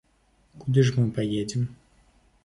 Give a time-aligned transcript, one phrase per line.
[0.61, 1.67] Куды ж мы паедзем?